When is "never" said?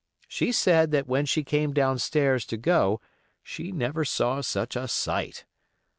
3.71-4.03